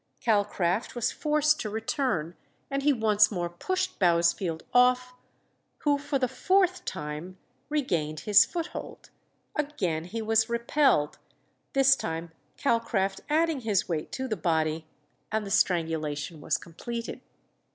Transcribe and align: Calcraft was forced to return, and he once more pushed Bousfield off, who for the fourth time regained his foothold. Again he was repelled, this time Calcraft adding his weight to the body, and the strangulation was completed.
Calcraft 0.19 0.95
was 0.95 1.11
forced 1.11 1.59
to 1.59 1.69
return, 1.69 2.35
and 2.71 2.81
he 2.81 2.91
once 2.91 3.29
more 3.31 3.51
pushed 3.51 3.99
Bousfield 3.99 4.63
off, 4.73 5.13
who 5.83 5.99
for 5.99 6.17
the 6.17 6.27
fourth 6.27 6.83
time 6.85 7.37
regained 7.69 8.21
his 8.21 8.43
foothold. 8.43 9.11
Again 9.55 10.05
he 10.05 10.19
was 10.19 10.49
repelled, 10.49 11.19
this 11.73 11.95
time 11.95 12.31
Calcraft 12.57 13.21
adding 13.29 13.59
his 13.59 13.87
weight 13.87 14.11
to 14.13 14.27
the 14.27 14.35
body, 14.35 14.87
and 15.31 15.45
the 15.45 15.51
strangulation 15.51 16.41
was 16.41 16.57
completed. 16.57 17.21